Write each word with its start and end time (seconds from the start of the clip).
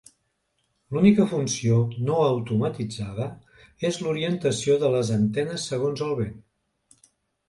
L'única 0.95 1.25
funció 1.33 1.75
no 2.07 2.15
automatitzada 2.29 3.27
és 3.91 3.99
l'orientació 4.05 4.79
de 4.85 4.89
les 4.97 5.13
antenes 5.17 5.67
segons 5.73 6.03
el 6.07 6.17
vent. 6.21 6.33